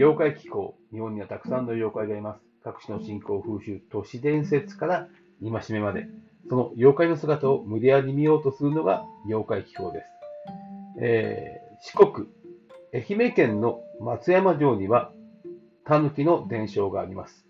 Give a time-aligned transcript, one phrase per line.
[0.00, 0.76] 妖怪気候。
[0.92, 2.40] 日本にはたくさんの妖怪がいます。
[2.64, 5.08] 各種の信仰、風習、都市伝説から
[5.42, 6.08] 戒めまで。
[6.48, 10.06] その妖怪の姿を無理やり見ようとするのが妖怪気候です。
[11.02, 12.28] えー、四国、
[12.94, 15.12] 愛媛県の松山城には、
[15.84, 17.46] 狸の伝承があります。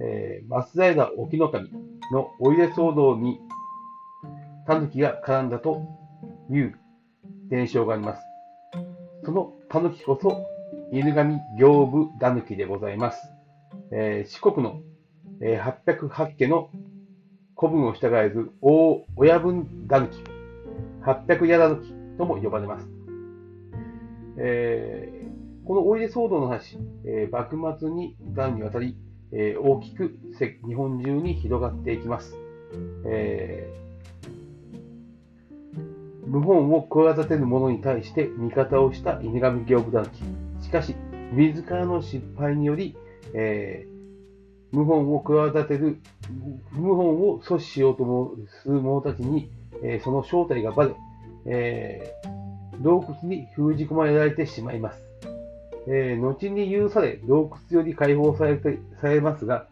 [0.00, 1.70] えー、松平沖ノ神
[2.10, 3.38] のお入れ騒動に
[4.66, 5.86] 狸が絡んだと
[6.50, 6.76] いう
[7.48, 8.22] 伝承があります。
[9.24, 10.57] その狸こそ
[10.90, 13.18] 犬神行部狸でございます。
[13.92, 14.80] えー、四国の、
[15.42, 16.70] えー、808家の
[17.58, 20.24] 古文を従えず大親分狸、
[21.04, 22.88] 800矢狸とも呼ばれます。
[24.38, 28.96] えー、このおいで騒動の話、えー、幕末に段にわたり、
[29.32, 30.16] えー、大きく
[30.66, 32.34] 日本中に広がっていきます。
[33.04, 40.47] えー、謀反を企てる者に対して味方をした犬神行部団記。
[40.60, 40.94] しかし、
[41.32, 42.96] 自らの失敗により、
[43.34, 45.98] えー、謀反を企てる、
[46.74, 49.50] 謀反を阻止しようとする者たちに、
[49.82, 50.94] えー、その正体がばれ、
[51.46, 55.02] えー、洞窟に封じ込められてしまいます。
[55.90, 59.66] えー、後に許され、洞窟より解放されてされますが、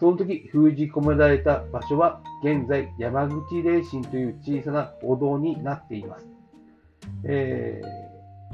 [0.00, 6.26] その時封じ込められた場所は、現在山口霊神という小さなお堂になっています。
[7.24, 7.97] えー、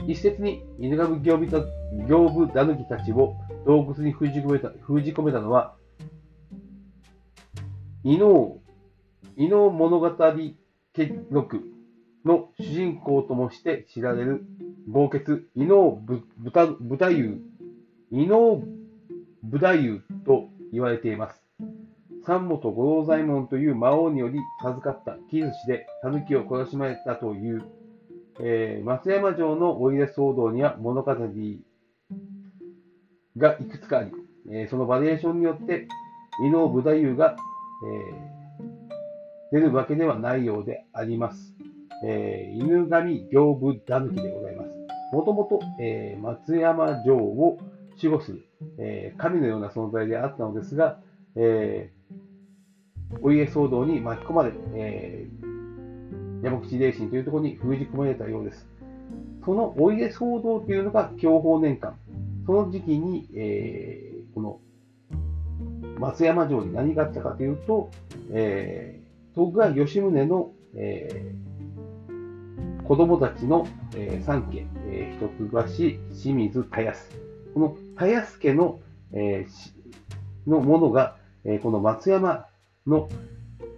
[0.07, 5.75] 一説に犬神行部行部狸たちを洞窟に封じ込めた封じ込めたのは、
[8.03, 8.59] 伊能、
[9.37, 10.11] 伊能物語
[10.93, 11.63] 結録
[12.25, 14.45] の主人公ともして知られる
[14.91, 15.99] 豪傑、伊能
[16.39, 17.41] 豚豚優、
[18.11, 18.63] 伊能
[19.43, 21.43] 武太夫と言われています。
[22.27, 27.63] 三本五郎左衛門という魔王により授かった木寿司で狸を懲らしめたという、
[28.41, 31.15] えー、松山城のお入れ騒動には物語
[33.37, 34.13] がいくつかあり、
[34.51, 35.89] えー、そのバリエーションによって
[36.45, 37.37] 伊能武太夫が、
[39.53, 41.55] えー、出るわけではないようであります。
[42.05, 44.71] えー、犬神行部狸でございます。
[45.13, 47.59] もともと、えー、松山城を
[47.97, 48.45] 守護する、
[48.79, 50.99] えー、神のような存在であったのですが、
[51.37, 55.54] えー、お家騒動に巻き込まれ、えー、
[56.45, 58.69] 山口霊神というところに封じ込められたようです。
[59.45, 61.97] そのお家騒動というのが享保年間。
[62.47, 64.61] その時期に、えー、この
[65.99, 67.91] 松山城に何があったかというと、
[68.31, 71.45] えー、徳川吉宗の、えー
[72.85, 73.67] 子供たちの、
[73.97, 77.11] えー、3家、えー、一橋、清水、田安。
[77.55, 78.79] この田安家の、
[79.13, 82.47] えー、のものが、えー、この松山
[82.87, 83.09] の、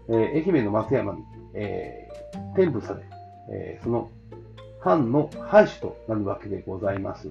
[0.08, 1.22] えー、愛媛の松山に、
[1.54, 2.05] えー、
[2.56, 3.02] 添付され、
[3.50, 4.10] えー、その
[4.80, 7.30] 藩の藩主となるわけでございます。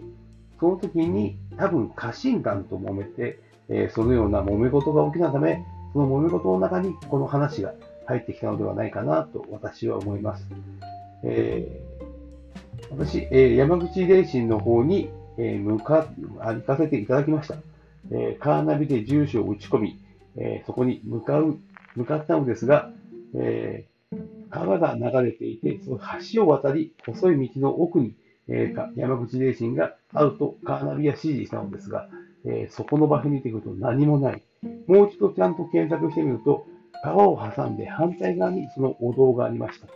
[0.60, 7.74] その時に多分家臣団と揉めて、えー、そのような揉め事が起きたため、その揉め事の中にこの話が
[8.06, 10.48] 入ってきたのではないかなと私は思います。
[11.24, 16.08] えー、私、えー、山口霊神の方に、えー、向か、
[16.40, 17.56] 行かせていただきました。
[18.12, 20.00] えー、カーナビで住所を打ち込み、
[20.38, 21.58] えー、そこに向かう、
[21.96, 22.92] 向かったのですが、
[23.36, 23.95] えー、
[24.56, 26.00] 川が流れていて、その
[26.34, 28.16] 橋を渡り、細い道の奥に、
[28.48, 32.08] えー、山口霊神があるとカーナビは指示したのですが、
[32.46, 34.42] えー、そこの場所にてくると何もない。
[34.88, 36.68] もう一度ちゃんと検索してみると、
[37.04, 39.88] 川を挟んで反対側にそのお堂がありました。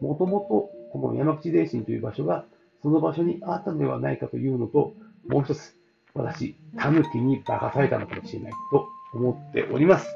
[0.00, 2.44] もともとこの山口霊神という場所が
[2.82, 4.94] その場所にあったのではないかというのと、
[5.28, 5.74] もう一つ、
[6.14, 10.08] 私、タヌキに化かされたのかもしれないと思っております。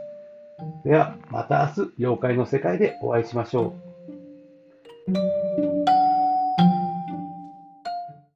[0.85, 3.90] では、また明日、妖怪の世界でお会いしましょう。
[5.13, 5.40] thank you